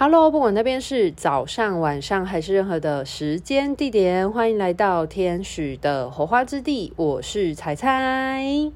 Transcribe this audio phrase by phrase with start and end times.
[0.00, 6.92] Hello，不管那边是早上、晚上还是任何的时间地点，欢迎来到天使的火花之地。
[6.94, 8.70] 我是彩彩。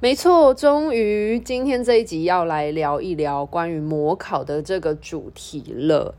[0.00, 6.14] 没错，终于今天这一集要来聊一聊关于模考的这个主题了。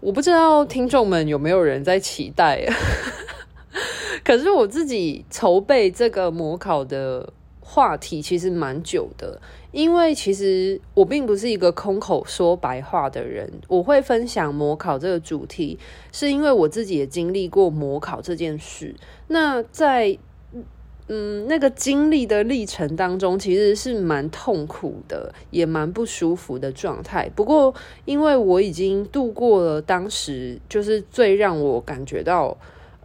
[0.00, 2.66] 我不知道听众们有没有人在期待，
[4.24, 9.40] 可是我自己筹备这个模考的话题其实蛮久的。
[9.72, 15.78] 因为其实我并不是一个空口说白话的人，我会分享模考这个主题，
[16.12, 18.94] 是因为我自己也经历过模考这件事。
[19.28, 20.18] 那在
[21.08, 27.30] 嗯那个经历的历程当中，其实是蛮痛苦的，也蛮不舒服的状态。
[27.34, 32.54] 不过因为我已经度过了当时就是最让我感觉到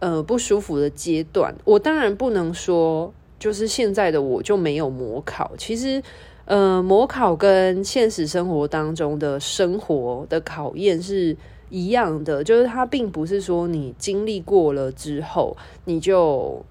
[0.00, 6.02] 呃不舒服的阶段，我当然不能说就是现在的我就没有模考，其实。
[6.48, 11.36] 呃，模考跟现实生活当中的生活的考验是
[11.68, 15.54] 一样的，就是它并不是说你经历过了之后，
[15.84, 16.64] 你就，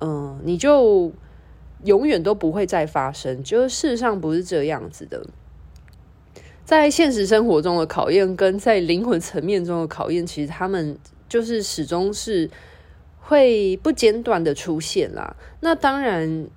[0.00, 1.12] 嗯、你就
[1.84, 5.24] 永远都不会再发生，就是事实上不是这样子的。
[6.64, 12.50] 在现实生活中的考验跟在灵魂层面中的考验，其实他们就是始终是
[13.20, 15.36] 会不间断的出现啦。
[15.60, 16.48] 那当然。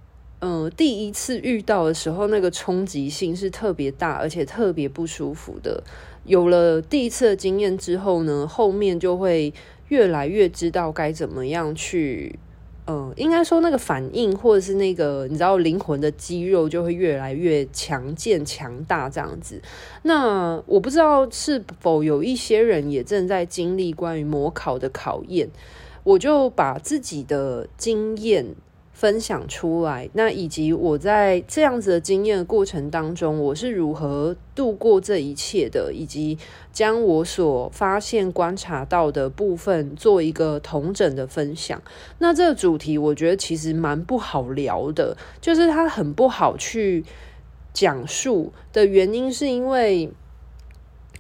[0.42, 5.82] 嗯，第一次遇到的时候，那个冲击性是特别大，而且特别不舒服的。
[6.26, 9.54] 有了第一次的经验之后呢，后面就会
[9.88, 12.38] 越来越知道该怎么样去，
[12.86, 19.60] 嗯，应该说那个反应，或者是那个你知道灵魂的肌肉就会越来越强健、强大这样子。
[20.04, 25.50] 那我不知道是否有一些人也正在经历关于模考的考验，
[26.04, 28.46] 我就把自己的经验。
[28.96, 36.38] 分享出来，那以及我在这样子的经验的过程当中，我是如何度过这一切的，以及
[36.72, 41.82] 将我所发现、观察到的部分做一个同整的分享。
[42.20, 47.04] 那这个主题，我觉得其实蛮不好聊的，就是它很不好去
[47.74, 50.10] 讲述的原因，是因为，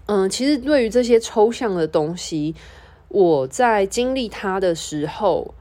[0.06, 2.56] 嗯，其实对于这些抽象的东西，
[3.10, 5.54] 我在经历它的时候。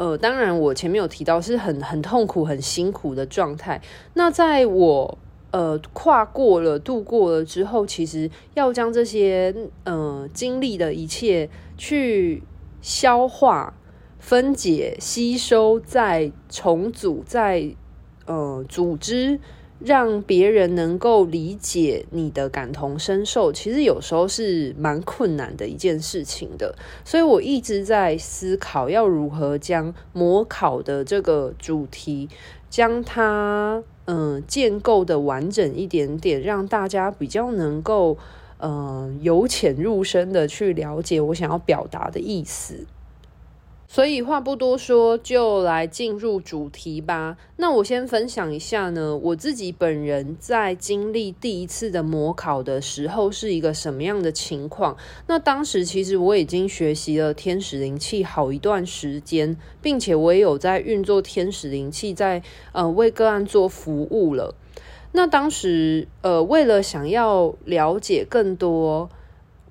[0.00, 3.82] 呃，当然，我前面有提到是很很痛苦、很辛苦的状态。
[4.14, 5.18] 那在我
[5.50, 12.42] 呃跨过了、度过了之后，其实要将这些呃经历的一切去
[12.80, 13.74] 消化、
[14.18, 17.76] 分解、吸收，再重组、再
[18.24, 19.38] 呃组织。
[19.82, 26.74] 让别人能够理解你的感同身受，其实有时候是蛮困难的一件事情的。
[27.04, 32.28] 所以我一直在思考，要如何将模考的这个主题，
[32.68, 38.18] 将它嗯、建构的完整一点点，让大家比较能够
[38.58, 42.86] 嗯、由浅入深的去了解我想要表达的意思。
[43.92, 47.36] 所以话不多说，就来进入主题吧。
[47.56, 54.96] 那我先分享一下呢，我自己本人在经历第一次的模考的时候是一个什么样的情况。
[55.26, 64.54] 那当时其实我已经学习了天使灵气好一段时间，并且我也有在运作天使灵气，在呃为个案做服务了。
[65.10, 69.10] 那当时呃为了想要了解更多。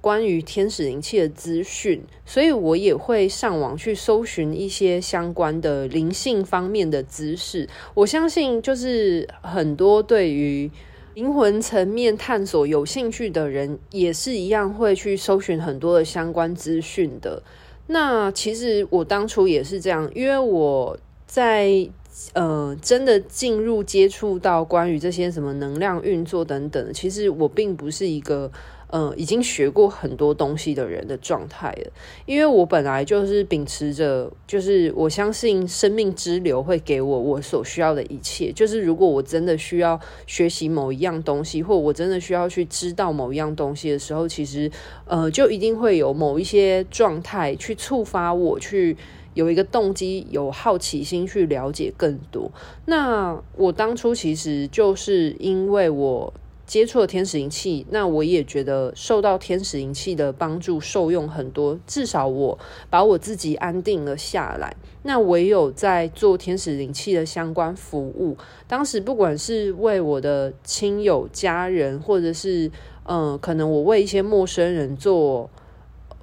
[0.01, 7.67] 关于天使灵气的资讯，所以我也会上网去搜寻一些相关的灵性方面的知识。
[7.93, 10.71] 我相信，就是很多对于
[11.15, 17.43] 灵魂层面探索有兴趣的人，也是一样会去搜寻很多的相关资讯的。
[17.87, 21.89] 那其实我当初也是这样，因为我在
[22.31, 28.49] 呃真的进入接触到关于这些什么能量运作等等，其实我并不是一个。
[28.91, 31.91] 嗯，已经学过很多东西的人的状态了。
[32.25, 38.51] 因为我本来就是秉持着，就是我相信生命之流会给我我所需要的一切。
[38.51, 44.71] 就是如果我真的需要学习某一样东西，或我真的需要去知道某一样东西的时候，其实
[45.05, 48.97] 呃，就一定会有某一些状态去触发我去
[49.35, 52.51] 有一个动机，有好奇心去了解更多。
[52.85, 56.33] 那我当初其实就是因为我。
[56.69, 61.79] 接触了天使灵气，那我也觉得受到天使灵气的帮助，受用很多。
[61.87, 62.59] 至少我
[62.91, 64.75] 把我自己安定了下来。
[65.01, 68.37] 那我也有在做天使灵气的相关服务。
[68.67, 72.69] 当时不管是为我的亲友、家人，或者是
[73.05, 75.49] 嗯、可能我为一些陌生人做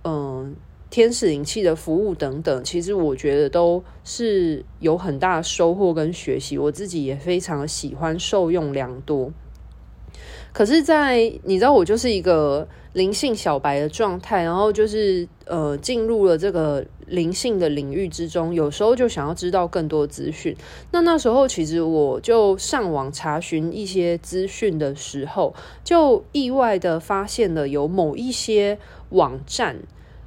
[0.05, 0.55] 嗯、
[0.89, 6.57] 天使灵气的服务等等，其实我觉得都是有很大的收获跟学习。
[6.57, 9.33] 我自己也非常喜欢，受用良多。
[10.57, 20.57] 可是在，你知道，我就是一个灵性小白的状态，然后就是呃，进入了这个灵性的领域之中，有时候就想要知道更多资讯。
[20.93, 25.55] 那那时候，其实我就上网查询一些资讯的时候，
[25.85, 28.79] 就意外的发现了有某一些
[29.11, 29.77] 网站。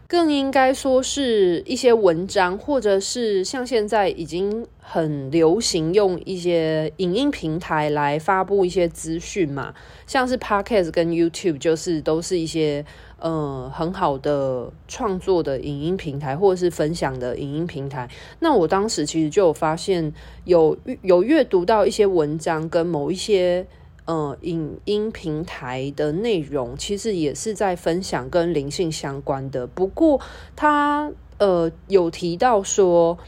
[0.10, 9.72] 更应该说是一些文章，或者是像现在已经很流行用一些影音平台来发布一些资讯嘛，
[10.08, 12.84] 像是 Podcast 跟 YouTube，就是都是一些
[13.20, 18.10] 呃很好的创作的影音平台，或者是分享的影音平台。
[18.40, 20.12] 那我当时其实就有发现
[20.46, 23.68] 有有阅读到一些文章跟某一些。
[24.10, 30.20] 呃，影音平台的内容其实也是在分享跟灵性相关的，不过
[30.56, 33.20] 他呃有提到说，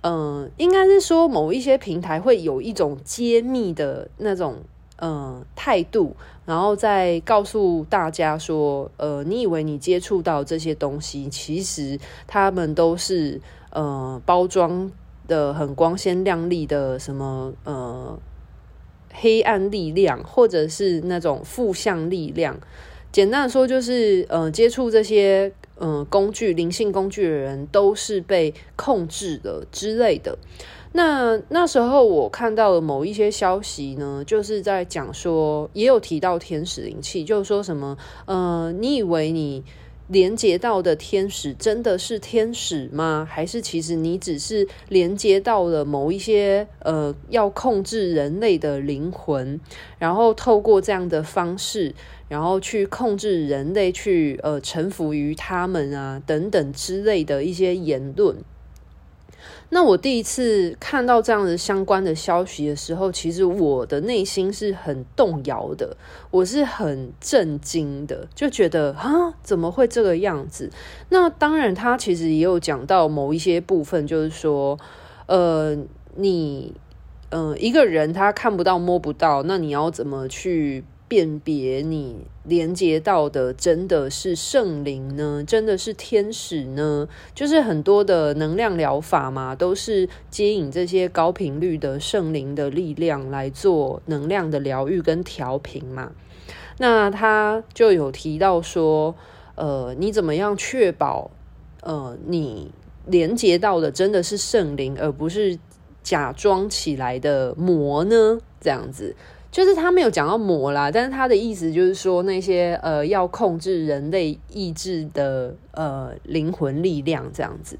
[0.00, 4.56] 嗯、应该是说某一些平台会有一种揭秘的那种
[4.96, 6.16] 呃态度，
[6.46, 13.38] 然后再告诉大家说，呃，你以为你接触到这些东西，其实他们都是
[13.72, 14.90] 呃包装
[15.28, 18.18] 的很光鲜亮丽的什么呃。
[19.14, 22.58] 黑暗力量，或者是那种负向力量，
[23.10, 30.36] 简单的说就是，呃，接触这些呃工具、灵性工具的人都是被控制的之类的。
[30.92, 37.96] 那那时候我看到了某一些消息呢，就是在讲说，也有提到天使灵气，就是说什么，
[38.26, 39.64] 呃，你以为你。
[40.08, 43.26] 连接到的天使真的是天使吗？
[43.30, 49.58] 还是其实你只是连接到了某一些呃要控制人类的灵魂，
[49.98, 51.94] 然后透过这样的方式，
[52.28, 58.36] 然后去控制人类，去呃臣服于他们啊等等之类的一些言论。
[59.74, 65.96] 那我第一次看到这样的相关的消息的时候，其实我的内心是很动摇的，
[66.30, 70.70] 我是很震惊的，就觉得啊，怎么会这个样子？
[71.08, 74.78] 那当然，他其实也有讲到某一些部分，就是说，
[75.26, 75.76] 呃，
[76.14, 76.72] 你，
[77.30, 80.84] 呃，一个人他看不到摸不到，那你要怎么去？
[81.06, 85.44] 辨别你连接到的真的是圣灵呢？
[85.46, 87.08] 真的是天使呢？
[87.34, 96.12] 就是很多的能量疗法嘛，都是接引这些高频率的圣灵的力量来做能量的疗愈跟调频嘛。
[96.78, 99.14] 那他就有提到说，
[99.54, 101.30] 呃，你怎么样确保
[101.82, 102.72] 呃你
[103.06, 105.58] 连接到的真的是圣灵，而不是
[106.02, 108.38] 假装起来的魔呢？
[108.60, 109.14] 这样子。
[109.54, 117.78] 就是他没有讲到魔啦，但是他的意思就是说那些呃要控制人类意志的呃灵魂力量这样子。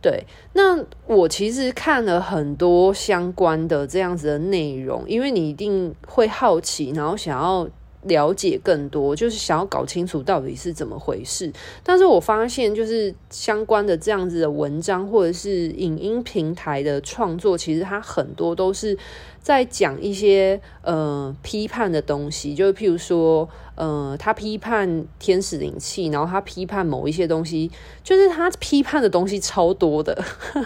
[0.00, 0.24] 对，
[0.54, 7.68] 那我其实看了很多相关的这样子的内容，因为你一定会好奇，然后想要
[8.02, 11.52] 了解更多，就是想要搞清楚到底是怎么回事。
[11.84, 18.98] 但是我发现，就是相关的这样子的文章或者是影音平台的创作，其实它很多都是。
[19.42, 27.68] 在讲一些呃批判的东西，就是譬如说，呃，他批判天使灵气，然后他批判某一些东西，
[28.04, 30.24] 就是他批判的东西超多的，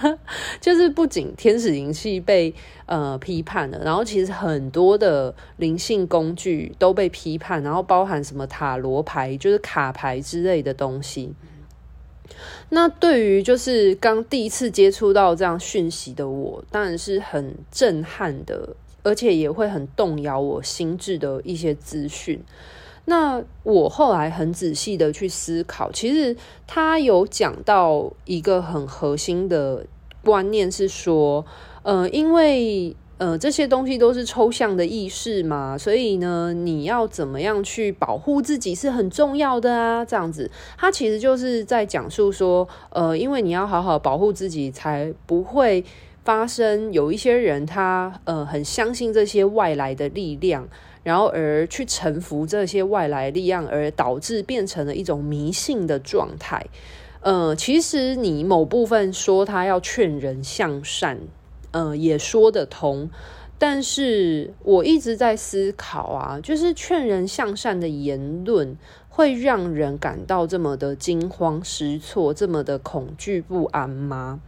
[0.61, 11.33] 就是不仅天使灵气被呃批判了，然后其实很多的灵性工具都被批判，然后包含什么塔罗牌，就是卡牌之类的东西。
[12.71, 22.43] 那对于就是刚第一次接触到这样讯息的我，当然是很震撼的，而且也会很动摇我心智的一些资讯。
[23.05, 29.87] 那我后来很仔细的去思考，其实他有讲到一个很核心的
[30.23, 31.45] 观念，是说，
[31.83, 32.95] 呃，因为。
[33.19, 40.05] 呃，这些东西都是抽象的意识嘛，所以呢，你要怎么样去保护自己是很重要的啊。
[40.05, 45.83] 这样子，他其实就是在讲述说，呃，因为你要好好保护自己，才不会
[46.25, 50.69] 发生有一些人他呃很相信这些外来的力量，
[51.03, 56.67] 然后而去臣服这些外来力量，而导致变成了一种迷信的状态。
[57.23, 61.19] 呃，其实你某部分说他要劝人向善。
[61.77, 63.11] 呃，也说得通，
[63.59, 68.75] 但是我一直在思考啊，就是劝人向善的言论
[69.11, 74.41] 会让人感到这么的惊慌失措，这么的恐惧不安吗？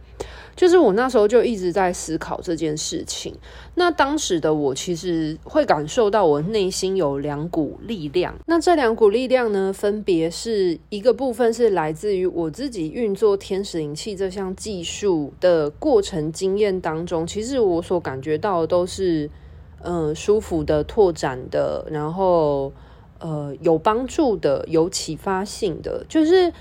[0.55, 3.33] 就是我那时候就一直在思考这件事情。
[3.75, 8.35] 那当时的我其实会感受到我内心有两股力量。
[8.45, 19.29] 那这两股力量呢，分别是一个部分是来自于我自己运作天使灵气这项技术的过程经验当中，其实我所感觉到的都是，
[19.81, 22.73] 嗯、舒服的、拓展的，然后
[23.19, 26.51] 呃有帮助的、有启发性的，就是。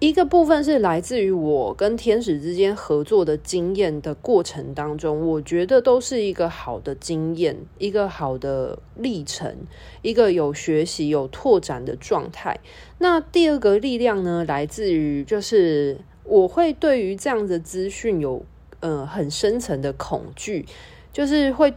[0.00, 9.56] 一个部分是来自于我跟天使之间合作的经验的过程当中，我觉得都是一个好的经验，一个好的历程，
[10.02, 12.60] 一个有学习、有拓展的状态。
[12.98, 18.44] 那第二个力量呢，来自于就是我会对于这样的资讯有
[18.78, 20.64] 呃很深层的恐惧，
[21.12, 21.74] 就是会。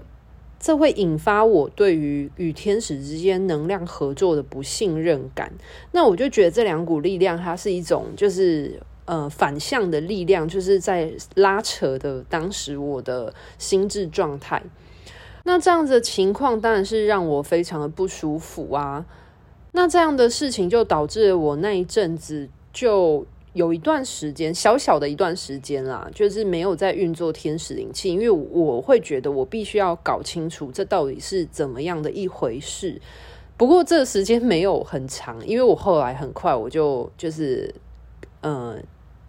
[0.62, 5.52] 这会引发我对于与天使之间能量合作的不信任感。
[5.92, 14.62] 那我就觉得这两股力量，它是一种就是呃反向的力量，就是在拉扯的当时我的心智状态。
[15.44, 19.04] 那这样子的情况当然是让我非常的不舒服啊。
[19.72, 23.26] 那这样的事情就导致我那一阵子就。
[23.54, 33.02] 有一段时间，小小的一段时间啦，就是没有在运作天使灵气，因为我会觉得我必须要搞清楚这到底是怎么样的一回事。
[33.58, 37.74] 不过这时间没有很长，因为我后来很快我就就是
[38.42, 38.82] 嗯。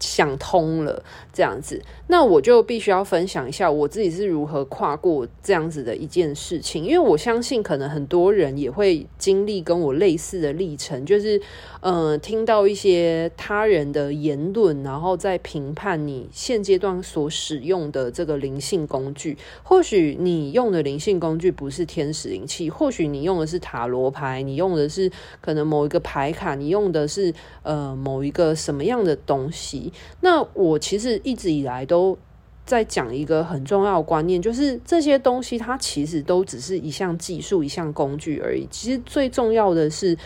[0.03, 11.41] 想通了这样子，那我就必须要分享一下我自己是如何跨过这样子的一件事情，因为我相信可能很多人也会经历跟我类似的历程，就是
[11.79, 19.37] 呃听到一些他人的言论，然后再评判你现阶段所使用的这个灵性工具。
[19.63, 29.92] 或许你用的灵性工具不是天使灵气，或许你用的是塔罗牌，你用的是可能某一个牌卡，你用的是呃某一个什么样的东西。
[30.21, 32.17] 那我其实一直以来都
[32.65, 38.65] 在讲一个很重要的观念，就是这些东西它其实都只是一项技术、一项工具而已。
[38.71, 40.17] 其实最重要的是，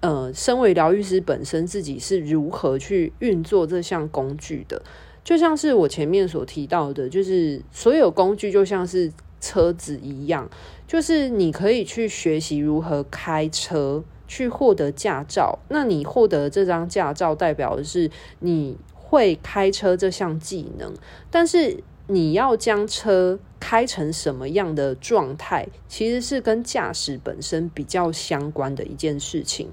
[0.00, 4.82] 呃，身为疗愈师本身自己是如何去运作这项工具的。
[5.22, 10.50] 就像是我前面所提到的，就是所有工具就像是车子一样，
[10.88, 15.60] 就是你可以去学习如何开车，去获得驾照。
[15.68, 18.76] 那你获得这张驾照，代表的是你。
[19.06, 20.92] 会开车这项技能，
[21.30, 29.70] 但是你要将车开成什么样的状态，其实是跟驾驶本身比较相关的一件事情。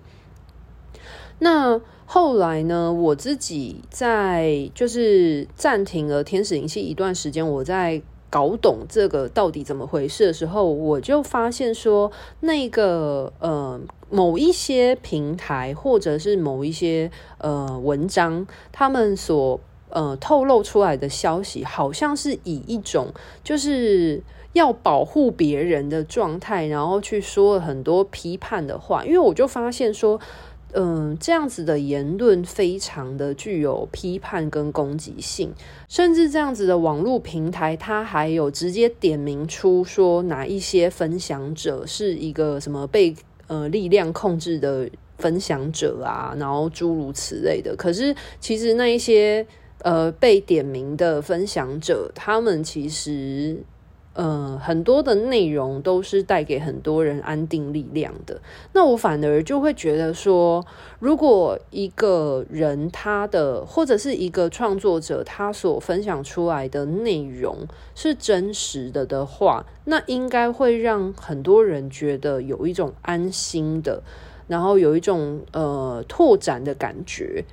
[1.39, 8.01] 那后来呢，我自己在就是暂停了天使灵气一段时间，我在。
[8.31, 19.59] 搞懂这个到底怎么回事的时候，我就发现说，那个呃某一些平台或者是某一些呃文章，他们所
[19.89, 24.23] 呃透露出来的消息，好像是以一种就是
[24.53, 29.03] 要保护别人的状态，然后去说了很多批判的话。
[29.05, 30.19] 因为我就发现说。
[30.73, 35.53] 嗯，这样子的言论非常的具有批判跟攻击性，
[35.89, 43.15] 甚至这样子的网络平台，它还有直接点名出说哪一些分享者是一个什么被
[43.47, 47.75] 呃力量控制的分享者啊，然后诸如此类的。
[47.75, 49.45] 可是其实那一些
[49.79, 53.57] 呃被点名的分享者，他们其实。
[54.13, 58.41] 呃，很多的内容都是带给很多人安定力量的。
[58.73, 60.65] 那我反而就会觉得说，
[60.99, 67.65] 如果一个人他的或者是一个创作者他所分享出来的内容
[67.95, 74.03] 是真实的的话，那应该会让很多人觉得有一种安心的，
[74.47, 77.45] 然后有一种呃拓展的感觉。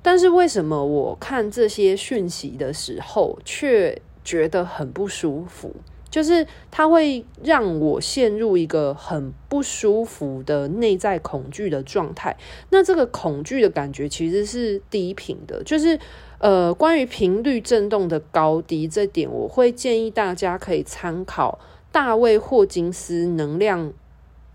[0.00, 5.74] 但是为什么我看这些讯息的时候却觉得很不舒服？
[6.16, 12.34] 就是它会让我陷入一个很不舒服的内在恐惧的状态。
[12.70, 15.98] 那这个恐惧的感觉其实是低频的，就是
[16.38, 21.58] 呃，关于频率振动的高低这点，我会建议大家可以参考
[21.92, 23.92] 大卫霍金斯能量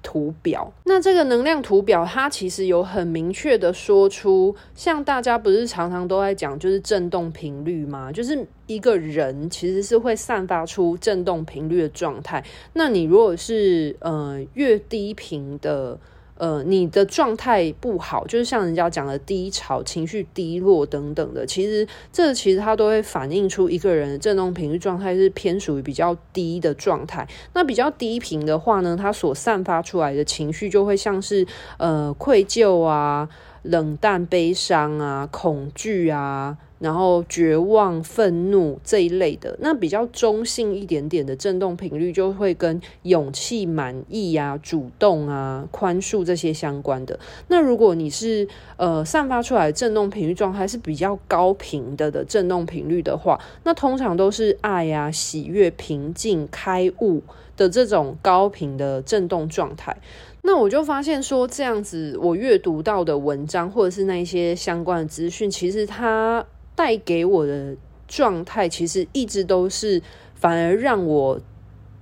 [0.01, 8.12] 图表，那这个能量图表，它其实有很明确的说出，像大家不是常常都在讲，就是振动频率吗？
[8.12, 12.43] 就是一个人其实是会散发出振动频率的状态。
[12.74, 16.00] 那你如果是呃越低频的。
[16.38, 27.27] 呃，你的状态不好，就是像人家讲的低潮、情绪低落等等的，其实这其实它都会反映出一个人的振动频率状态是偏属于比较低的状态。
[27.53, 31.45] 那比较低频的话呢，它所散发出来的情绪就会像是
[31.77, 33.29] 呃愧疚啊、
[33.63, 36.57] 冷淡、悲伤啊、恐惧啊。
[36.81, 47.19] 然后绝望、愤怒这一类的，那比较中性一点点的振动频率，就会跟勇气、满意啊、主动啊、宽恕这些相关的。
[47.49, 57.21] 那如果你是呃散发出来的振动频率状态是比较高频的的振动频率的话，那通常都是爱啊、喜悦、平静、开悟
[57.55, 59.95] 的这种高频的振动状态。
[60.43, 66.45] 那我就发现说，这样子我阅读到的文章或者是那一些相关的资讯，其实它
[66.75, 67.75] 带给我的
[68.07, 70.01] 状态，其实一直都是
[70.33, 71.39] 反而让我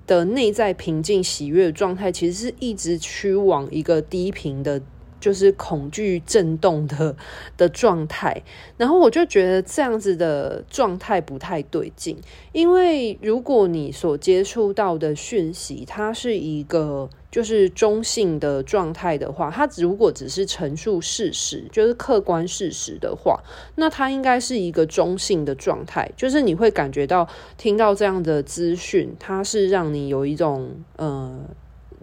[0.07, 4.81] 的内在平静喜悦的状态，其实是一直趋往一个低频的。
[5.19, 7.15] 就是恐惧震动的
[7.57, 8.43] 的状态，
[8.77, 12.17] 然后我就觉得这样子的状态不太对劲，
[12.51, 23.43] 因为如果你所接触到的讯息，它是一个就是中性的状态的话，它如果只是陈述事实，就是客观事实的话，
[23.75, 31.39] 那它应该是一个中性的状态，就是你会感觉到听到这样的资讯，它是让你有一种呃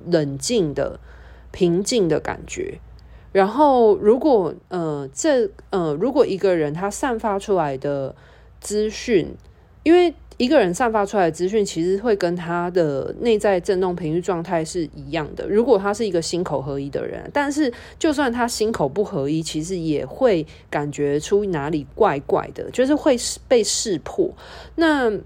[0.06, 1.00] 冷静的
[1.50, 2.78] 平静的感觉。
[3.37, 8.14] 然后，如果呃，这呃，如果一个人他散发出来的
[8.61, 9.28] 资讯，
[9.83, 15.47] 因为一个人散发出来的资讯，其实会跟他的内在振动频率状态是一样的。
[15.50, 24.31] 如果他是一个心口合一的人，但是就算他心口不合一，其实也会感觉出哪里怪怪的，就是会被识破。
[24.76, 25.25] 那嗯、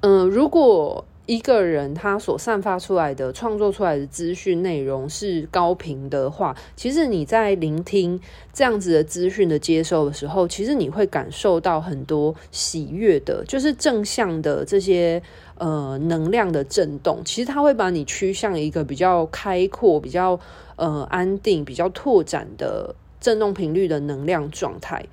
[0.00, 1.04] 呃，如果。
[1.26, 8.20] 一个人他所散发出来的、创作出来的资讯内容是高频的话，其实你在聆听
[8.52, 15.22] 这样子的资讯的接收的时候，其实你会感受到很多喜悦的，就是正向的这些
[15.58, 17.20] 呃能量的震动。
[17.24, 20.38] 其实它会把你趋向一个比较开阔、比较
[20.74, 25.04] 呃安定、比较拓展的震动频率的能量状态。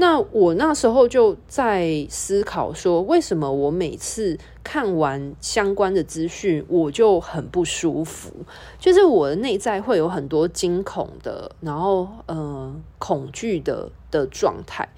[0.00, 8.32] 那我那时候就在思考说，为什么我每次看完相关的资讯，我就很不舒服，
[8.78, 14.88] 就是我的内在会有很多惊恐的，然后呃恐惧的的状态。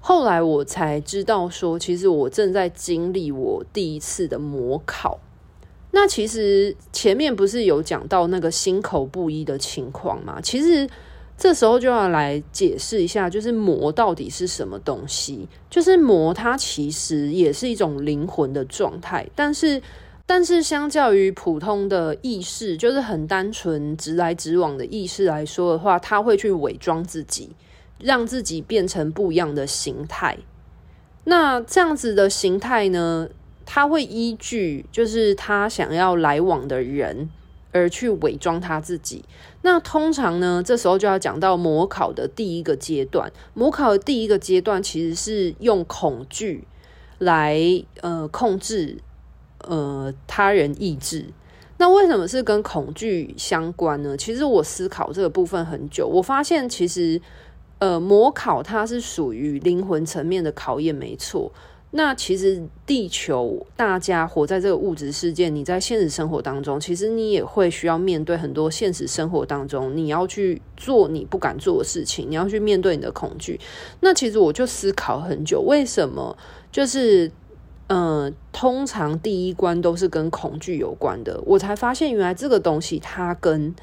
[0.00, 5.20] 后来我才知道说，其实我正在经历我第一次的模考。
[5.92, 10.40] 那其实前面不是有讲到那个心口不一的情况吗？
[10.42, 10.90] 其实。
[11.38, 15.46] 这时候就要来解释一下，就是魔到底是什么东西？
[15.68, 19.82] 就是魔，它其实也是一种灵魂的状态，但是，
[20.24, 27.50] 但是相较于普通的意识，就是很单纯直来直往的意识来说的话，它会去伪装自己，
[28.00, 30.38] 让自己变成不一样的形态。
[31.24, 33.28] 那这样子的形态呢，
[33.66, 37.28] 它会依据就是他想要来往的人。
[37.72, 39.22] 而去伪装他自己。
[39.66, 43.32] 那通常呢，这时候就要讲到模考的第一个阶段。
[43.52, 46.68] 模考的第一个阶段其实是用恐惧
[47.18, 47.60] 来
[48.00, 48.98] 呃控制
[49.62, 51.24] 呃他人意志。
[51.78, 54.16] 那为什么是跟恐惧相关呢？
[54.16, 57.20] 其实我思考这个部分很久，我发现其实
[57.80, 61.50] 呃模考它是属于灵魂层面的考验，没错。
[61.96, 73.58] 那其实地球大家活在这个物质世界，你在现实生活当中，其实你也会需要面对很多现实生活当中你要去做你不敢做的事情，你要去面对你的恐惧。
[74.00, 76.36] 那其实我就思考很久，为什么
[76.70, 77.28] 就是
[77.86, 83.74] 嗯、呃，通常第一关都是跟恐惧有关的，我才发现原来这个东西它跟。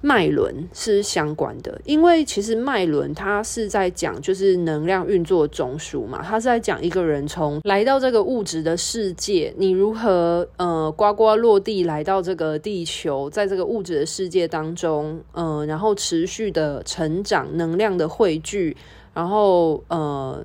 [0.00, 18.76] 脉轮是相关的，因为其实脉轮它是在讲就是能量运作中枢嘛，它是在讲一个人从来到这个物质的世界，你如何呃呱呱落地来到这个地球，在这个物质的世界当中，呃，然后持续的成长，能量的汇聚，
[19.12, 20.44] 然后呃。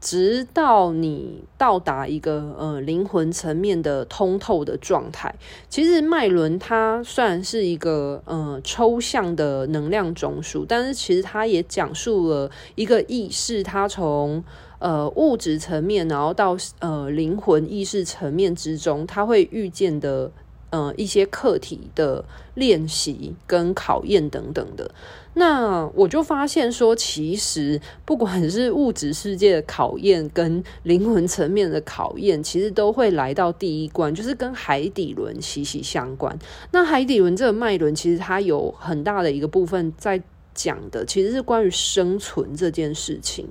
[0.00, 5.34] 直到你到达一个呃灵魂层面的通透的状态，
[5.68, 14.44] 其实脉轮它虽然是一个呃抽象的能量总数，但是其实它也讲述了一个意识，它从
[14.78, 20.30] 呃物质层面，然后到呃灵魂意识层面之中，它会遇见的
[20.70, 24.90] 呃一些课题的练习跟考验等等的。
[25.38, 36.34] 那我就发现说，其实不管是物质世界的考验跟灵魂层面的考验，其实都会来到第一关，就是跟海底轮息息相关。
[36.70, 40.22] 那海底轮这个脉轮，其实它有很大的一个部分在
[40.54, 43.46] 讲的，其实是关于生存这件事情。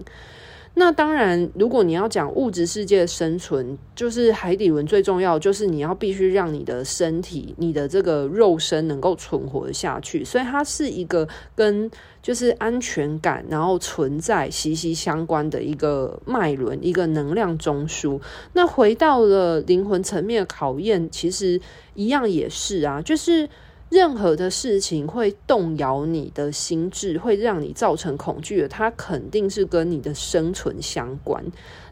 [0.78, 11.90] 那当然，如果你要讲物质世界的生存，就是海底轮最重要，就是你要必须让你的身体、你的这个肉身能够存活下去，所以它是一个跟
[12.22, 18.20] 就是安全感然后存在息息相关的一个脉轮，一个能量中枢。
[18.52, 21.62] 那回到了灵魂层面的考验，其实
[21.94, 23.50] 一样也是啊，就是。
[23.90, 31.46] 任何的事情会动摇你的心智，会让你造成恐惧的，它肯定是跟你的生存相关。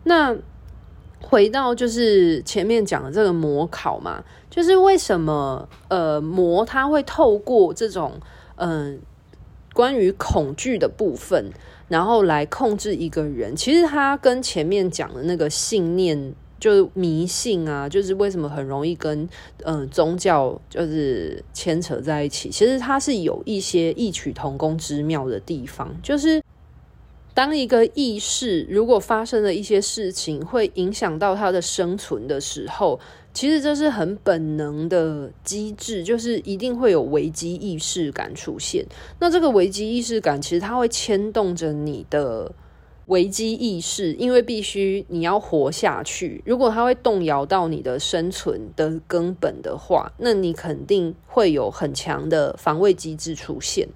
[0.03, 0.35] 那
[1.21, 8.19] 回到就是前面讲的这个魔考嘛，就是为什么呃魔它会透过这种
[8.55, 8.99] 嗯、
[9.73, 11.51] 关于恐惧的部分，
[11.87, 13.55] 然后来控制一个人。
[13.55, 19.27] 其实它跟前面讲的那个信念，就是迷信啊，就是为什么很容易跟
[19.65, 22.49] 嗯、宗教就是牵扯在一起。
[22.49, 26.41] 其实它是有一些异曲同工之妙的地方，就是。
[27.35, 32.99] 当一个意识如果发生了一些事情，会影响到他的生存的时候，
[33.33, 38.85] 其实这是很本能的机制，就是一定会有危机意识感出现。
[39.19, 42.51] 那这个危机意识感，其实它会牵动着你的
[43.07, 46.41] 危机意识，因为必须你要活下去。
[46.45, 53.89] 如果它会动摇到你的生存的根本的话，那你肯定会有很强的防卫机制出现。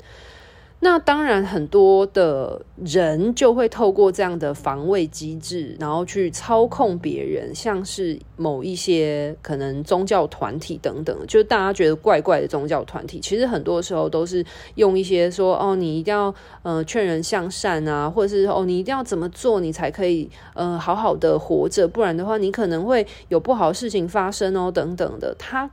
[0.80, 25.68] 那当然，很多的人就会透过这样的防卫机制，然后去操控别人，像是某一些可能宗教团体等等，就是大家觉得怪怪的宗教团体，其实很多时候都是用一些说哦，你一定要呃劝人向善啊，或者是哦，你一定要怎么做，你才可以呃好好的活着，不然的话，你可能会有不好的事情发生哦，等等的，他。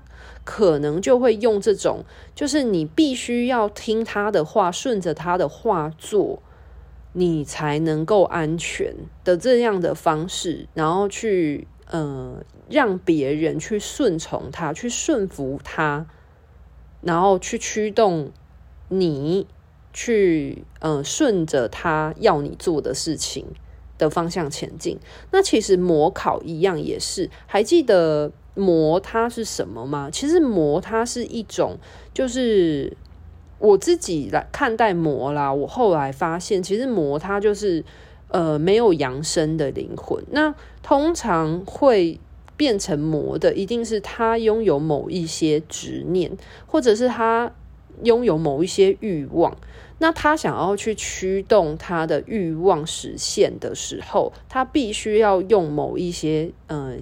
[0.44, 2.04] 可能就会用这种，
[2.34, 6.42] 就是你必须要听他的话，顺着他的话做，
[7.14, 16.06] 你才能够安全的这样的方式，然后去呃让别人去顺从他，去顺服他，
[17.00, 18.30] 然后去驱动
[18.90, 19.46] 你
[19.94, 23.46] 去呃顺着他要你做的事情
[23.96, 24.98] 的方向前进。
[25.30, 28.30] 那其实模考一样也是，还记得。
[28.54, 30.08] 魔它是什么吗？
[30.12, 31.76] 其实魔它是一种，
[32.12, 32.96] 就是
[33.58, 35.52] 我自己来看待魔啦。
[35.52, 37.84] 我后来发现，其实魔它就是
[38.28, 40.22] 呃没有扬升的灵魂。
[40.30, 42.20] 那通常会
[42.56, 46.36] 变成魔的，一定是他拥有某一些执念，
[46.66, 47.52] 或者是他
[48.04, 49.56] 拥有某一些欲望。
[49.98, 56.98] 那他想要去驱动他的欲望实现的时候，他必须要用某一些呃。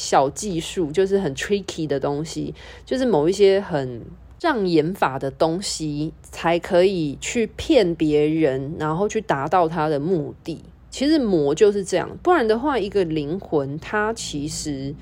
[0.00, 2.54] 小技术就是很 tricky 的东西，
[2.86, 4.00] 就是某一些很
[4.38, 10.64] 障眼法的东西，才可以去骗别人，然后去达到他的目的。
[10.88, 14.94] 其实魔就是这样，不然的话，一个灵魂他其实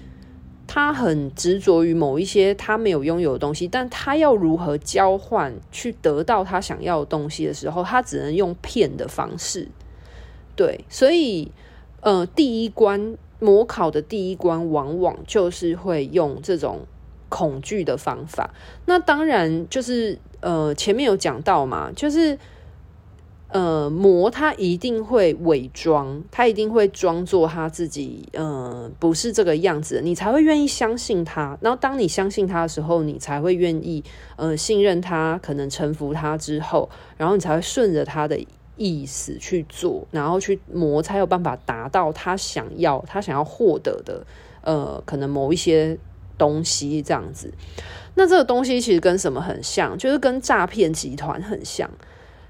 [0.67, 9.69] 他很执着于某一些他没有拥有的东西，但他要如何交换去得到他想要的东西的时候，他只能用骗的方式。
[10.57, 11.53] 对，所以
[12.01, 13.17] 呃，第一关。
[13.41, 16.81] 魔考的第一关往往就是会用这种
[17.29, 18.51] 恐惧的方法。
[18.87, 22.39] 那当然就是呃，前面有讲到嘛，就是
[23.51, 31.57] 呃，魔他一定会伪装，他一定会装作他自己呃不是这个样子，你才会愿意相信他。
[31.61, 34.05] 然后当你相信他的时候，你才会愿意
[34.37, 38.39] 呃信任他，可能臣服他之后，然后你才会顺着他的。
[38.79, 44.25] 意思去做，然后去磨，才有办法达到他想要、他想要获得的，
[44.63, 45.99] 呃，可能某一些
[46.39, 47.53] 东西这样子。
[48.15, 49.99] 那这个东西其实跟什么很像？
[49.99, 51.91] 就是跟诈骗集团很像。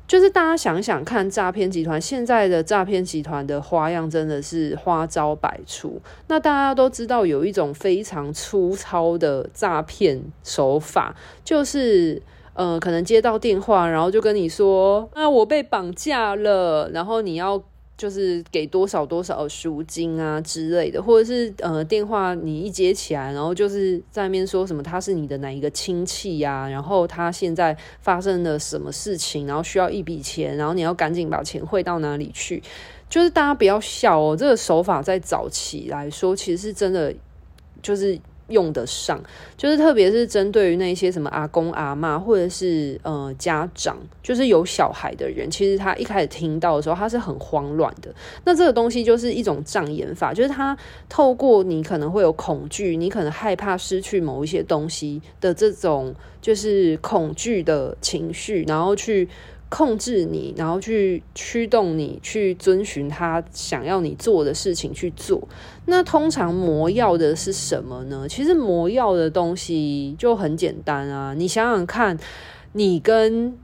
[0.06, 6.00] 就是大家想想看，诈骗集团现在的诈骗集团的花样真的是花招百出。
[6.28, 12.22] 那大家都知道有一种非常粗糙的诈骗手法，就是。
[12.58, 17.62] 呃，可能接到电话，然后就跟你说，啊，我被绑架了，然后你要
[17.96, 32.60] 就是给多少多少赎金啊之类的，或者是呃，电话你一接起来，然后就是在那边说什么他是你的哪一个亲戚呀，然后他现在发生了什么事情，然后需要一笔钱，然后你要赶紧把钱汇到哪里去，
[33.08, 37.14] 就是大家不要笑哦，这个手法在早期来说，其实是真的
[37.80, 38.18] 就是。
[38.48, 39.20] 用得上，
[39.56, 48.14] 就是特别是针对于那些什么阿公阿嬷，或者是呃家长，就是有小孩的人，其实他一开始听到的时候，他是很慌乱的。
[48.44, 50.76] 那这个东西就是一种障眼法，就是他
[51.08, 59.28] 透过你可能会有恐惧，你可能害怕失去某一些东西的这种，就是恐惧的情绪，然后去。
[59.68, 65.46] 控制你，然后去驱动你去遵循他想要你做的事情去做。
[65.86, 68.26] 那通常魔药的是什么呢？
[68.28, 72.18] 其实魔药的东西就很简单啊，你想想看，
[72.72, 73.56] 你跟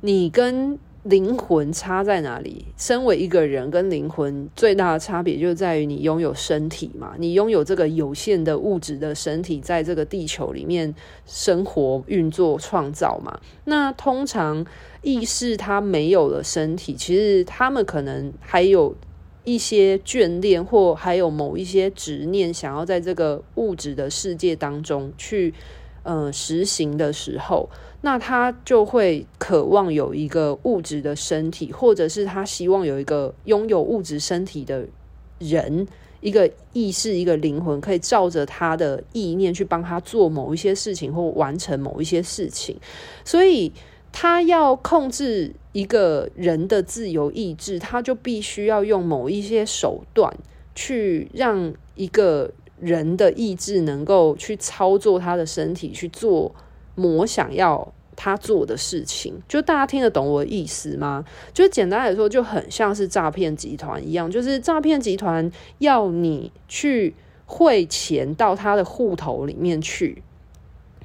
[0.00, 0.78] 你跟。
[1.04, 2.64] 灵魂差在哪里？
[2.78, 10.94] 身为一个人跟灵魂最大的差别就在于你拥有身体嘛，你拥有这个有限的物质的身体，在这个地球里面
[11.26, 13.38] 生活、运作、创造嘛。
[13.64, 14.64] 那通常
[15.02, 18.96] 意识它没有了身体，其实他们可能还有
[19.44, 25.52] 一些眷恋，或还有某一些执念，想要在这个物质的世界当中去
[26.02, 27.68] 呃实行的时候，
[28.04, 34.86] 那他就会渴望有一个物质的身体，或者是他希望有一个拥有物质身体的
[35.38, 35.88] 人，
[36.20, 42.76] 一个意识，一个灵魂，可以照着他的意念去帮他做某一些事情，或完成某一些事情。
[43.24, 43.72] 所以，
[44.12, 50.30] 他要控制一个人的自由意志，他就必须要用某一些手段
[50.74, 56.54] 去让一个人的意志能够去操作他的身体去做。
[56.94, 61.24] 魔想要他做的事情，就大家听得懂我的意思吗？
[61.52, 67.14] 就简单来说，就很像是诈骗集团一样，就是诈骗集团要你去
[67.46, 70.22] 汇钱到他的户头里面去。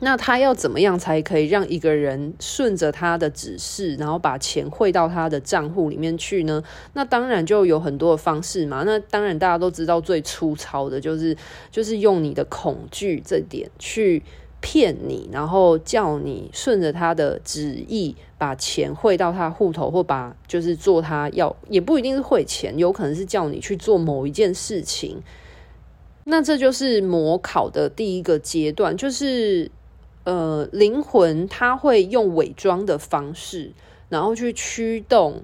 [0.01, 6.63] 那他要怎么样才可以让一个人顺着他的指示，然后把钱汇到他的账户里面去呢？
[6.93, 8.83] 那当然就有很多的方式嘛。
[8.85, 11.35] 那当然大家都知道，最粗糙的就是
[11.69, 14.23] 就是用你的恐惧这点去。
[14.61, 25.21] 骗你，然后叫你顺着他的旨意把钱汇到他户头，或把就是做他要，也不一定是汇钱，有可能是叫你去做某一件事情。
[26.25, 29.71] 那这就是模考的第一个阶段，就是
[30.25, 33.71] 呃，灵魂他会用伪装的方式，
[34.09, 35.41] 然后去驱动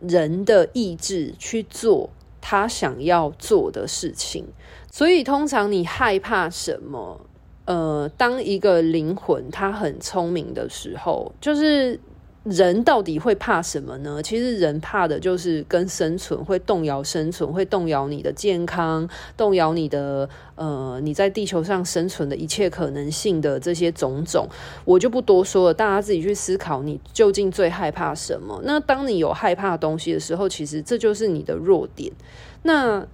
[0.00, 4.46] 人的意志去做他想要做的事情。
[4.90, 7.20] 所以通常你害怕什么？
[7.66, 12.00] 呃，当一个灵魂他很聪明的时候，就是
[12.44, 14.22] 人到底会怕什么呢？
[14.22, 24.46] 其实人怕的就是跟生存会动摇，生存会动摇你的健康，动摇你的呃你在地球上生存的一切可能性的这些种种，
[24.84, 28.60] 我就不多说了，大家自己去思考，你究竟最害怕什么？
[28.62, 32.12] 那当你有害怕的东西的时候，其实这就是你的弱点。
[32.62, 33.04] 那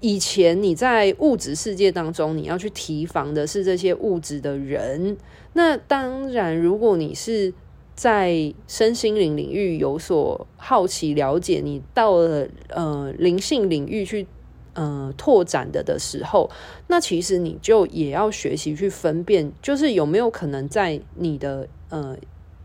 [0.00, 5.16] 以前你在物质世界当中，你要去提防的是这些物质的人。
[5.52, 7.52] 那当然，如果你是
[7.94, 14.26] 在身心灵领域有所好奇了解，你到了呃灵性领域去
[14.72, 16.50] 呃拓展的的时候，
[16.88, 22.16] 那其实你就也要学习去分辨，就是有没有可能在你的呃。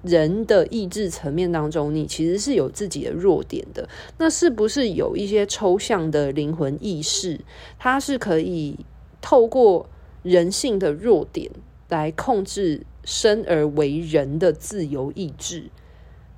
[0.05, 3.89] 人的意志层面当中，你其实是有自己的弱点的。
[4.19, 7.39] 那是不是有一些抽象的灵魂意识，
[7.79, 8.77] 它是可以
[9.19, 9.89] 透过
[10.21, 11.51] 人性的弱点
[11.89, 15.69] 来控制生而为人的自由意志？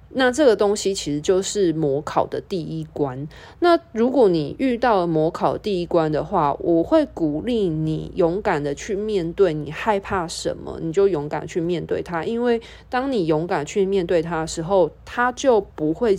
[0.09, 3.27] 那这个东西其实就是模考的第一关。
[3.59, 9.53] 那如果你遇到了魔考第一关的话，我会鼓励你勇敢的去面对。
[9.53, 12.23] 你害怕什么，你就勇敢去面对它。
[12.23, 16.17] 因为当你勇敢去面对它的时候，它就不会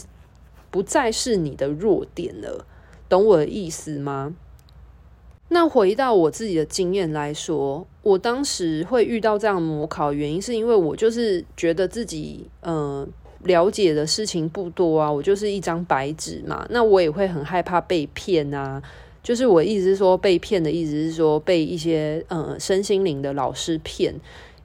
[0.71, 2.67] 不再是你的弱点了。
[3.09, 4.35] 懂我的意思吗？
[5.51, 13.09] 那回到我自己的经验来说，我当时会遇到这样的魔考，原因是因为我就是觉得自己，嗯、
[13.45, 16.67] 了解的事情不多啊，我就是一张白纸嘛。
[16.71, 18.83] 那我也会很害怕被骗啊。
[19.23, 24.15] 就是我意思是说，被骗的意思是说被一些呃身心灵的老师骗，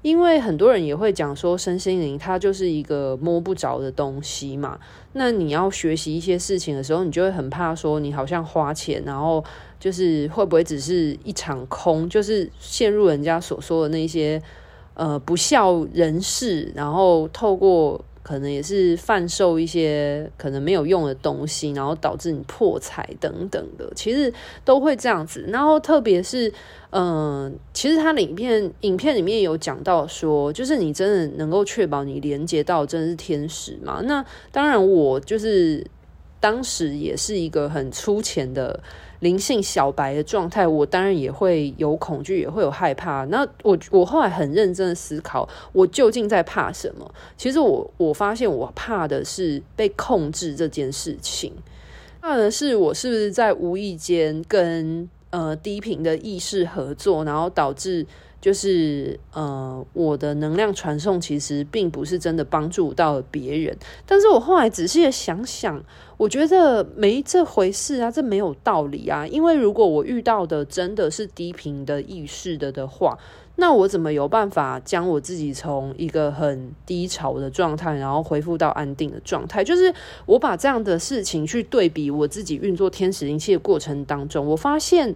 [0.01, 4.79] 因为很多人也会讲说身心灵它就是一个摸不着的东西嘛。
[5.13, 9.43] 那你要学习一些事情的时候，你就会很怕说你好像花钱，然后
[9.79, 14.41] 就是会不会只是一场空，就是陷入人家所说的那些
[14.93, 17.99] 呃不孝人士，然后透过。
[18.23, 24.33] 可能也是贩售一些可能没有用的东西，然后导致你破财等等的，其实
[24.65, 25.45] 都会这样子。
[25.49, 26.51] 然后特别是，
[26.91, 34.01] 嗯、其实它影片影片里面有讲到说，就是你真的能够确保你连接到真的是天使吗？
[34.05, 35.85] 那当然，我就是
[36.39, 38.81] 当时也是一个很粗浅的。
[39.23, 43.23] 灵性小白的状态，我当然也会有恐惧，也会有害怕。
[43.25, 47.09] 那我我后来很认真的思考，我究竟在怕什么？
[47.37, 51.53] 其实我我发现，我怕的是被控制这件事情，
[52.21, 58.05] 怕的是我是不是在无意间跟呃低频的意识合作，然后导致。
[58.43, 63.73] 就是呃，我的能量传送其实并不是真的帮助到别人，
[64.05, 65.81] 但是我后来仔细的想想，
[66.23, 73.17] 我觉得没这回事啊，这没有道理啊，因为如果我遇到的真的是低频的意识的的话，
[73.57, 79.61] 那我怎么有办法将我自己从一个很低潮的状态，然后恢复到安定的状态？
[79.65, 79.93] 就是
[80.25, 85.13] 我把这样的事情去对比我自己运作天使灵气的过程当中，我发现。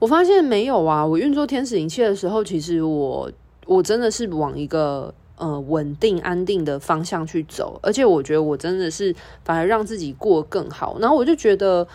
[0.00, 3.30] 我发现没有啊，我运作天使灵气的时候，其实我
[3.66, 10.98] 我真的是往一个呃稳定安定的方向去走，而且我觉得我真的是反而让自己过更好。
[11.00, 11.86] 然后我就觉得，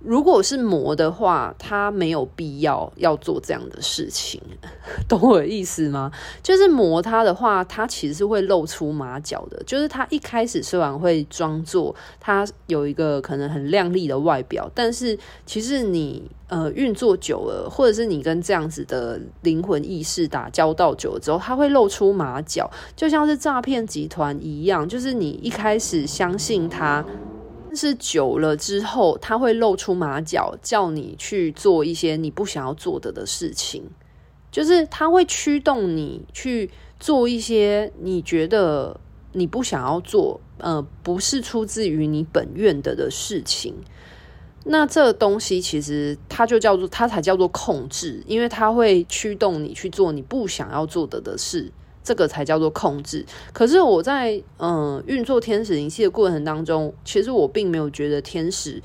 [0.00, 4.40] 如果是魔的话，他没有必要要做这样的事情，
[5.08, 6.12] 懂我的意思吗？
[6.42, 9.60] 就是魔他的话，他其实是会露出马脚的。
[9.64, 24.88] 就是他一开始虽然会装作他有一个可能很亮丽的外表，但是其实你呃运作久了，或者是你跟这样子的灵魂意识打交道久了之后，他会露出马脚，就像是诈骗集团一样。
[24.88, 27.04] 就是你一开始相信他。
[27.74, 33.82] 是久了之后，他会露出马脚，叫你去做一些你不想要做的的事情。
[34.52, 38.98] 就是他会驱动你去做一些你觉得
[39.32, 43.74] 你不想要做，呃，不是出自于你本愿的的事情。
[44.64, 51.70] 那这东西其实它就叫做，它才叫做控制，因为它会驱动你去做你不想要做的的事。
[52.06, 53.26] 这个才叫做控制。
[53.52, 58.80] 可是我在嗯运作天使灵气的过程当中，其实我并没有觉得天使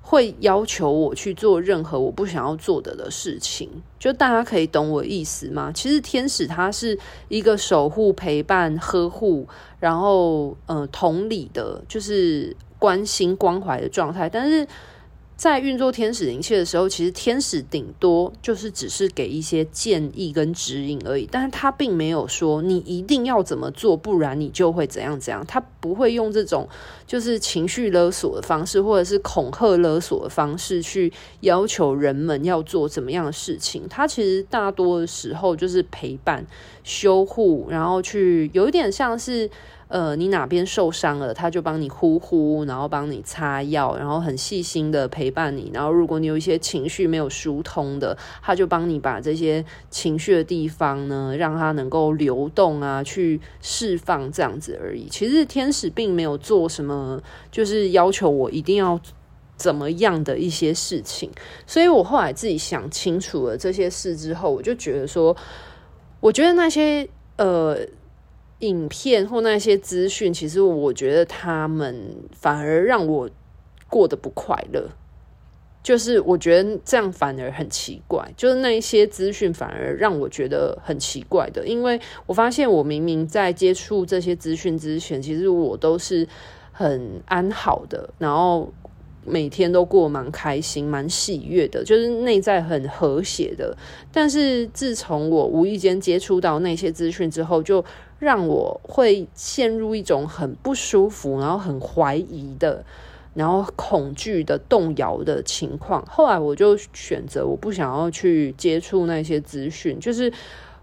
[0.00, 3.68] 会要求我去做任何我不想要做的的事情。
[3.98, 5.70] 就大家可以懂我意思吗？
[5.74, 9.46] 其实天使它是一个守护、陪伴、呵护，
[9.78, 14.30] 然后呃同理的，就是关心、关怀的状态。
[14.30, 14.66] 但是。
[15.42, 25.44] 在运作天使灵气的时候，其实天使顶多就是只是给一些建议跟指引而已，但是他并没有说你一定要怎么做，不然你就会怎样怎样。
[25.44, 26.68] 他不会用这种
[27.08, 33.82] 就是情绪勒索的方式，或者是恐吓勒索的方式去要求人们要做怎么样的事情。
[33.90, 36.46] 他其实大多的时候就是陪伴、
[36.84, 39.50] 修护，然后去有一点像是。
[39.92, 45.70] 呃，你哪边受伤了，他就帮你呼呼，然后帮你擦药，然后很细心的陪伴你。
[45.74, 55.06] 然后，如果你有一些情绪没有疏通的，他就帮你把这些情绪的地方呢，让它能够流动啊，去释放这样子而已。
[55.10, 58.98] 其实天使并没有做什么，就是要求我一定要
[59.58, 61.30] 怎么样的一些事情。
[61.66, 65.36] 所以我后来自己想清楚了这些事之后，我就觉得说，
[66.20, 67.76] 我觉得那些呃。
[68.62, 73.30] 影片或那些资讯，其实我觉得他们反而让我
[73.88, 74.88] 过得不快乐。
[75.82, 86.24] 就是我觉得这样反而很奇怪，就是那一些资讯反而让我觉得很奇怪的，因为我发现我明明在接触这些资讯之前，其实我都是
[86.70, 88.72] 很安好的，然后
[89.26, 93.76] 每天都过蛮开心、蛮喜悦的，就是内在很和谐的。
[94.12, 97.84] 但是自从我无意间接触到那些资讯之后，就
[98.22, 102.84] 让我会陷入一种很不舒服，然后很怀疑的，
[103.34, 106.06] 然后恐惧的动摇的情况。
[106.06, 110.32] 后来我就选择我不想要去接触那些资讯，就是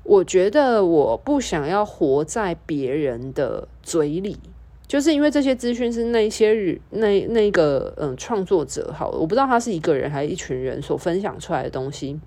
[0.04, 4.38] 我觉得我不想要活在别人的嘴里，
[4.86, 12.20] 就是因为这些资讯是那些人那那个嗯创作者好，我不知道他是一个人还是一群人所分享出来的东西。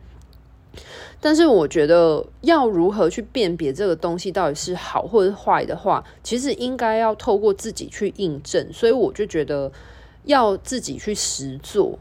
[1.25, 8.73] 但是我觉得要如何去辨别这个东西到底是好或者坏的话，其实应该要透过自己去印证。
[8.73, 9.71] 所以我就觉得
[10.25, 11.97] 要自己去实做，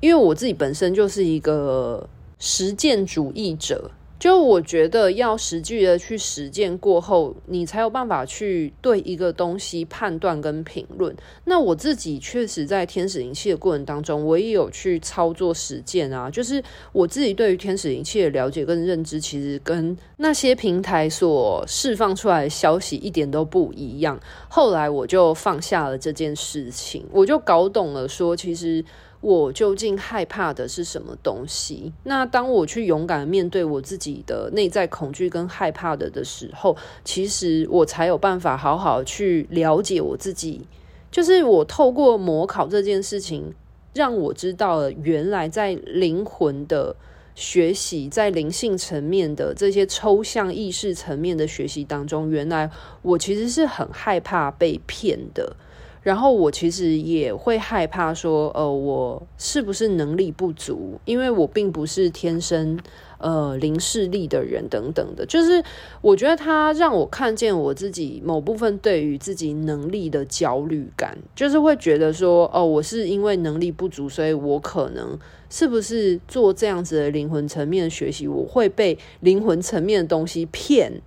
[0.00, 3.90] 因为我自己本身就是一个实践主义者。
[4.18, 11.14] 就我觉得要实际的去实践过后，你才有办法去对一个东西判断跟评论。
[11.44, 16.30] 那我自己确实在天使灵气的过程当中，我也有去操作实践啊。
[16.30, 24.18] 就是我自己对于天使灵气的了解跟认知，其实跟那些平台所释放出来的消息一点都不一样。
[24.48, 28.82] 后来我就放下了这件事情，我就搞懂了说，其实。
[29.24, 31.90] 我究竟害怕的是什么东西？
[32.02, 40.66] 那当我去勇敢面对我自己的内在恐惧跟害怕的的时候，其实我才有办法好好去了解我自己。
[41.10, 43.54] 就是我透过模考这件事情，
[43.94, 46.94] 让我知道了原来在灵魂的
[47.34, 55.56] 学习，在灵性层面的这些抽象意识层面的学习当中，原来我其实是很害怕被骗的。
[56.04, 61.00] 然后我其实也会害怕说，呃，我是不是能力不足？
[61.06, 62.78] 因为我并不是天生
[63.16, 65.24] 呃零视力的人等等的。
[65.24, 65.64] 就是
[66.02, 81.00] 我觉得他让我看见我自己某部分对于自己能力的焦虑感，就是会觉得说，哦，我是因为能力不足，所以我可能是不是做这样子的灵魂层面的学习，我会被灵魂层面的东西骗。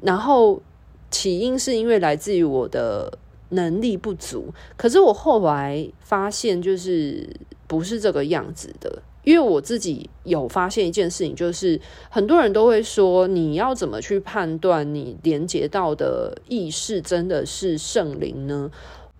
[0.00, 0.62] 然后
[1.10, 3.18] 起因是因为来自于我的。
[3.52, 7.26] 能力不足，可是我后来发现，就是
[7.66, 9.02] 不是这个样子的。
[9.24, 11.80] 因为我自己有发现一件事情，就是
[12.10, 18.68] 很多人都会说，你要怎么去判断你连接到的意识真的是圣灵呢？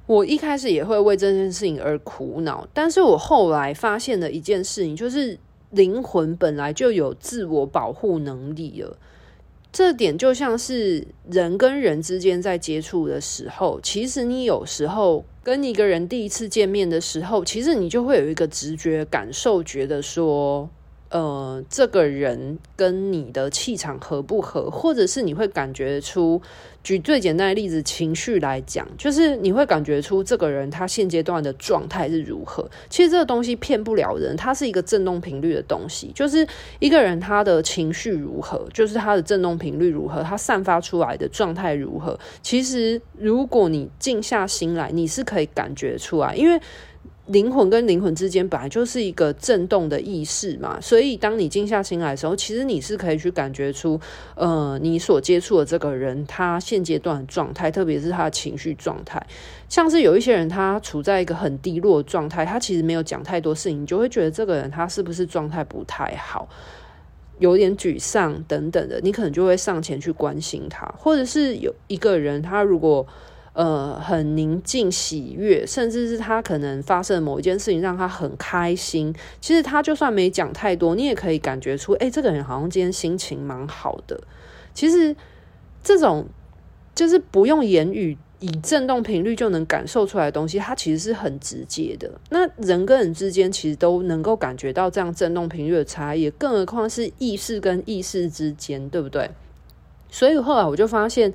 [0.06, 5.38] 我一开始也会为这件事情而苦恼，但是我后来发现的一件事情，就是
[5.70, 8.98] 灵魂本来就有自我保护能力了。
[9.72, 20.68] 这点就像是人跟人之间在接触的时候，其实你有时候跟一个人第一次见面的时候，其实你就会有一个直觉感受，觉得说。
[21.14, 26.40] 呃，这个人跟你的气场合不合，或者是你会感觉出，
[26.82, 32.68] 举最简单的例子，情绪来讲，就是你会感觉出这个人他现阶段的状态是如何。
[32.90, 36.46] 其实这个东西骗不了人，它是一个振动频率的东西，就是
[36.78, 42.18] 一个人他的情绪如何，就是他的振动频率如何，他散发出来的状态如何。
[42.42, 46.60] 其实如果你静下心来，你是可以感觉出来，因为。
[47.26, 53.98] 灵魂跟灵魂之间本来就是一个震动的意识嘛，所以当你静下心来的时候，其实你是可以去感觉出，
[54.34, 59.24] 呃，你所接触的这个人他现阶段的状态，特别是他的情绪状态。
[59.68, 66.48] 像是有一些人他处在一个很低落的状态，他其实没有讲太多事情，你就会觉得这个人他是不是状态不太好，
[67.38, 73.06] 有点沮丧等等的，你可能就会上前去关心他，或者是有一个人他如果。
[73.54, 79.14] 呃，很宁静、喜悦，甚至是他可能发生某一件事情让他很开心。
[79.42, 84.18] 其实他就算没讲太多，你也可以感觉出，哎，这个人好像今天心情蛮好的。
[84.72, 85.14] 其实
[85.84, 86.26] 这种
[86.94, 92.10] 就是不用言语，以振动频率就能感受出来的东西，它其实是很直接的。
[92.30, 99.30] 那人跟人之间其实都能够感觉到这样振动频率的差异，更何况是意识跟意识之间，对不对？
[100.08, 101.30] 所以后来我就发现。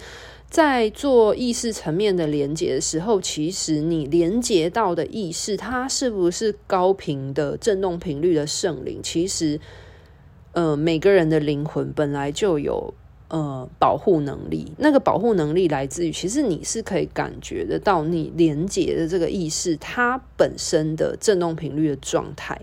[0.49, 9.01] 在做意识层面的连接的时候，其实你连接到的意识，它是不是高频的振动频率的圣灵？
[9.03, 9.59] 其实，
[10.53, 12.93] 呃，每个人的灵魂本来就有
[13.27, 22.59] 呃保护能力，那个保护能力来自于，其实你是可以感觉得到你连接的这个意识，它本身的振动频率的状态。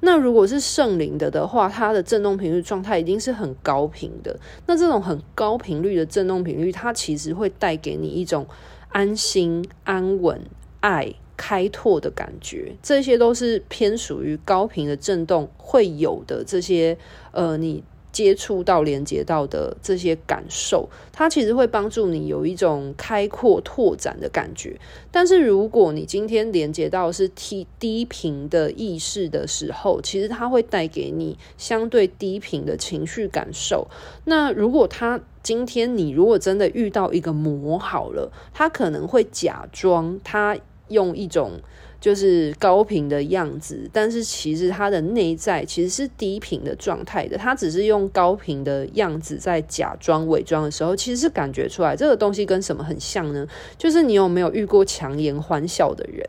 [0.00, 4.38] 那如果是圣灵的的话，它的振动频率状态一定是很高频的。
[4.66, 8.46] 那这种很高频率的振动频率，它其实会带给你一种
[8.90, 10.40] 安心、安稳、
[10.80, 12.74] 爱、开拓的感觉。
[12.82, 16.96] 这些都是偏属于高频的振动会有的这些，
[17.32, 17.82] 呃，你。
[18.14, 24.78] 接触到、连接到的这些感受，它其实会帮助你有一种开阔、拓展的感觉。
[25.10, 33.88] 但是，如果你今天连接到是低低频的意识的时候，其实它会带给你相对低频的情绪感受。
[34.26, 40.56] 那如果他今天你如果真的遇到一个魔好了，他可能会假装他
[40.86, 41.60] 用一种。
[42.04, 47.38] 就是高频的样子，但是其实它的内在其实是低频的状态的。
[47.38, 53.48] 它只是用高频的样子在假装伪装的时候，其实是感觉出来这个东西跟什么很像呢？
[53.78, 56.28] 就是你有没有遇过强颜欢笑的人？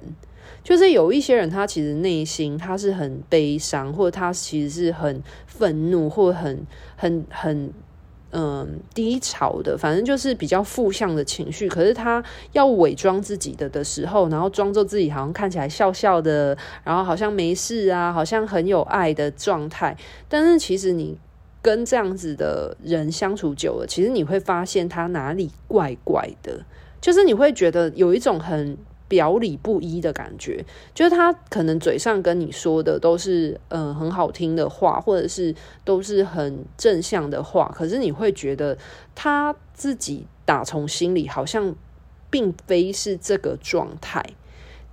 [0.64, 6.66] 就是有一些人，他其实内心他是很悲伤，或者他其实是很愤怒，或很
[6.96, 7.74] 很很。
[8.38, 11.70] 嗯，低潮的，反正就是比较负向的情绪。
[11.70, 12.22] 可是他
[12.52, 19.96] 要伪装自己的的时候，然后装作自己好像看起来笑笑的，然后好像没事啊，好像很有爱的状态。
[20.28, 21.18] 但是其实你
[21.62, 26.60] 跟这样子的人相处久了，其实你会发现他哪里怪怪的，
[27.00, 28.78] 就是你会觉得有一种很。
[29.08, 35.54] 表里不一的感觉，就是他可能嘴上跟你说的都是嗯、很好听的话，或者是
[35.84, 38.78] 都是很正向的话，可是你会觉得
[39.14, 41.76] 他自己打从心里好像
[42.30, 44.26] 并非是这个状态，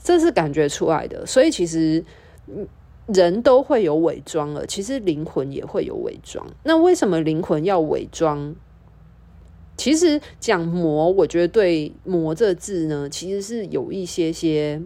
[0.03, 1.25] 这是感觉出来的。
[1.25, 2.05] 所以其实
[3.07, 6.47] 人都会有伪装了，其实灵魂也会有伪装。
[6.65, 8.55] 那为什么灵魂要伪装？
[9.83, 14.81] 其实讲魔，我觉得对“魔”这字呢，其实是有一些些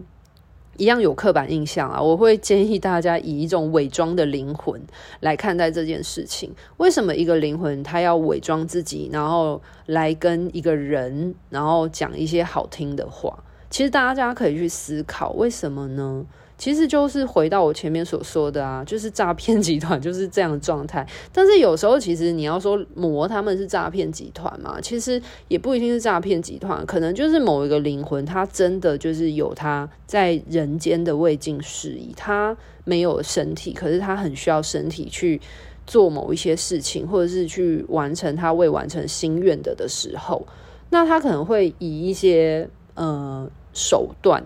[0.77, 2.01] 一样有刻板印象啊。
[2.01, 4.81] 我会建议大家以一种伪装的灵魂
[5.19, 6.51] 来看待这件事情。
[6.77, 13.43] 为什么一个灵魂他要伪装自己，然后来跟一个人，然后讲一些好听的话？
[13.69, 16.25] 其实大家可以去思考，为什么呢？
[16.57, 21.07] 其实就是回到我前面所说的啊， 就是诈骗集团 就是这样的状态。
[21.31, 35.39] 但是有时候，其实你要说魔他们是诈骗集团嘛，其实也不一定是诈骗集团，可能就是某一个灵魂，他真的就是有他在人间的未尽事宜，他没有身体，可是他很需要身体去
[35.85, 40.47] 做某一些事情，或者是去完成他未完成心愿的的时候，
[40.89, 44.43] 那他可能会以一些呃手段。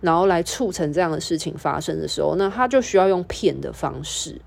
[0.00, 4.40] 然后来促成这样的事情发生的时候，那他就需要用骗的方式。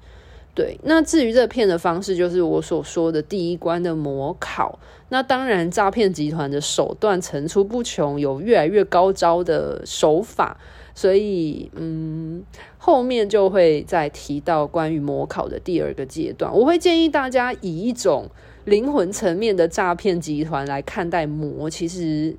[0.55, 4.77] 对，那至于这骗的方式，就是我所说的第一关的模考。
[5.09, 10.55] 那当然，诈骗集团的手段层出不穷，有越来越高招的手法，
[10.93, 12.43] 所以嗯，
[12.77, 16.53] 后面就会再提到关于模考的第二个阶段。
[16.53, 18.29] 我会建议大家以一种
[18.65, 22.35] 灵魂层面的诈骗集团来看待模，其实，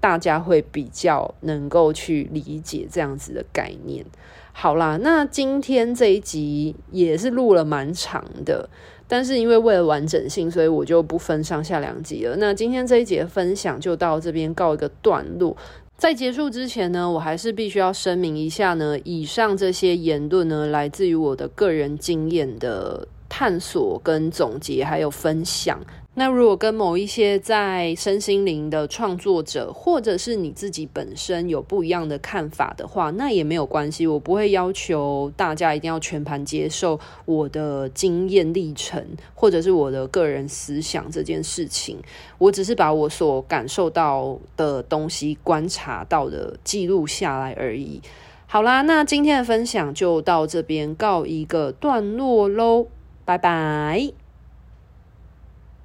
[0.00, 4.04] 大家会比较能够去理解这样子的概念。
[4.52, 8.68] 好啦，那今天这一集也是录了蛮长的，
[9.06, 12.36] 但是因为为了完整性，所以我就不分上下两集了。
[12.38, 15.56] 那今天这一集的分享就到这边告一个段落。
[15.96, 25.80] 在结束之前呢，我还是必须要声明一下呢，以上这些言论呢，来自于我的个人经验的探索跟总结，还有分享。
[26.18, 34.04] 那如果跟某一些在身心灵的创作者，或者是你自己本身有不一样的看法的话，那也没有关系。
[34.04, 39.00] 我不会要求大家一定要全盘接受我的经验历程，
[39.32, 41.96] 或者是我的个人思想这件事情。
[42.38, 48.02] 我只是把我所感受到的东西、观察到的记录下来而已。
[48.48, 52.88] 好啦，那今天的分享就到这边告一个段落喽，
[53.24, 54.17] 拜拜。